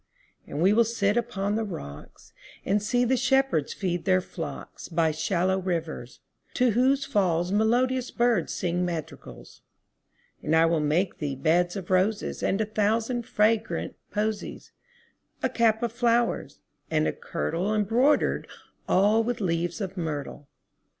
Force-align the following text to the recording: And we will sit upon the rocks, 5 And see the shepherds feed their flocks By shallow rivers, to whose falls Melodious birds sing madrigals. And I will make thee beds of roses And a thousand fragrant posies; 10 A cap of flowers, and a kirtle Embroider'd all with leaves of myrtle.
And 0.47 0.63
we 0.63 0.73
will 0.73 0.83
sit 0.83 1.15
upon 1.15 1.53
the 1.53 1.63
rocks, 1.63 2.33
5 2.65 2.71
And 2.71 2.81
see 2.81 3.05
the 3.05 3.15
shepherds 3.15 3.71
feed 3.71 4.05
their 4.05 4.19
flocks 4.19 4.89
By 4.89 5.11
shallow 5.11 5.59
rivers, 5.59 6.21
to 6.55 6.71
whose 6.71 7.05
falls 7.05 7.51
Melodious 7.51 8.09
birds 8.09 8.51
sing 8.51 8.83
madrigals. 8.83 9.61
And 10.41 10.55
I 10.55 10.65
will 10.65 10.79
make 10.79 11.19
thee 11.19 11.35
beds 11.35 11.75
of 11.75 11.91
roses 11.91 12.41
And 12.41 12.59
a 12.59 12.65
thousand 12.65 13.27
fragrant 13.27 13.93
posies; 14.09 14.71
10 15.43 15.51
A 15.51 15.53
cap 15.53 15.83
of 15.83 15.91
flowers, 15.91 16.57
and 16.89 17.07
a 17.07 17.13
kirtle 17.13 17.71
Embroider'd 17.75 18.47
all 18.89 19.23
with 19.23 19.39
leaves 19.39 19.81
of 19.81 19.97
myrtle. 19.97 20.47